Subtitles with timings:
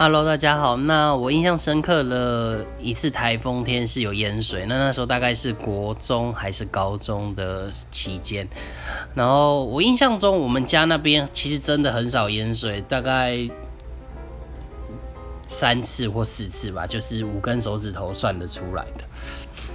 [0.00, 0.76] Hello，大家好。
[0.76, 8.46] 那我印象深刻的一次台风天是有淹水，那那时候大概是国中还是高中的期间。
[9.12, 13.36] 然后我印象中，我们家那边其实真的很少淹水，大概
[15.44, 19.04] 三次或四次吧，就是五根手指头算得出来的。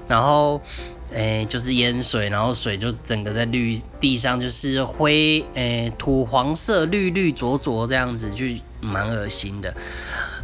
[0.08, 0.62] 然后，
[1.12, 8.46] 诶，就是淹水，然后水就整个在绿地上，就是灰，诶，土黄色、绿绿浊浊这样子，就
[8.82, 9.74] 蛮恶心的。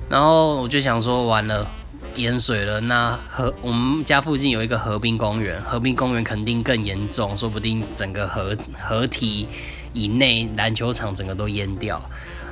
[0.09, 1.67] 然后我就想说，完了，
[2.15, 2.79] 淹水了。
[2.79, 9.47] 那河我们家附近有一个河滨公园，河滨公园肯定更严重，说不定整个河河堤
[9.93, 12.01] 以内篮球场整个都淹掉。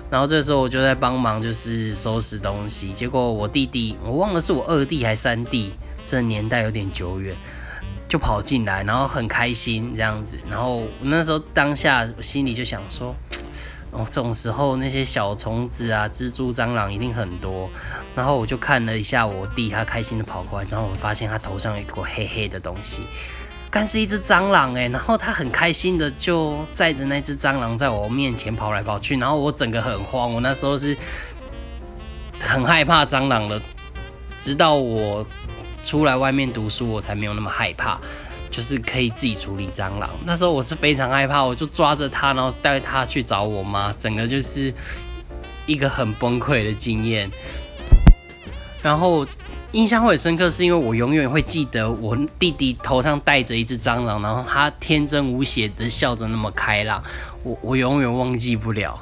[0.10, 2.94] 然后这时候我就在帮忙，就是收拾东西。
[2.94, 5.72] 结果我弟弟，我忘了是我二弟还是三弟，
[6.08, 7.36] 这年代有点久远，
[8.10, 10.40] 就跑进来，然后很开心这样子。
[10.50, 13.14] 然后那时候当下我心里就想说。
[13.90, 17.70] 哦，这种时候那些小虫子啊，蜘蛛、蟑螂一定很多。
[18.14, 23.04] 然后我就看了一下我弟，他开心的跑过来，然后我发现他头上有一个黑黑的东西，
[23.72, 24.90] 但是一只蟑螂哎。
[24.90, 30.96] 然后他很开心的就载着那只蟑螂在我面前跑来跑去，然后我整个很慌，我那时候是
[32.42, 33.60] 很害怕蟑螂的，
[34.38, 35.26] 直到我
[35.84, 38.00] 出来外面读书，我才没有那么害怕。
[38.50, 44.74] 就是可以自己处理蟑螂，那时候我是非常害怕，我就抓着它，然后带它去找我妈，整个就是
[45.68, 47.30] 一个很崩溃的经验。
[48.82, 49.28] 然后
[49.74, 57.04] 印象会很深刻，是因为我永远会记得我弟弟头上戴着一只蟑螂，然后他天真无邪的笑着那么开朗，
[57.44, 59.00] 我我永远忘记不了。